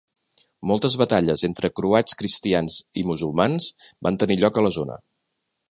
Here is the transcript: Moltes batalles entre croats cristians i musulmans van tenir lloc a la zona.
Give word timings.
Moltes 0.69 0.95
batalles 1.01 1.43
entre 1.49 1.71
croats 1.81 2.17
cristians 2.23 2.79
i 3.03 3.07
musulmans 3.11 3.69
van 4.09 4.21
tenir 4.25 4.41
lloc 4.45 4.61
a 4.63 4.67
la 4.69 4.75
zona. 4.81 4.99